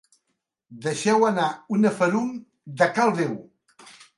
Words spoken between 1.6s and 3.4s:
una ferum de cal déu.